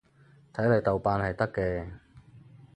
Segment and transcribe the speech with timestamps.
[0.51, 1.91] 睇嚟豆瓣係得嘅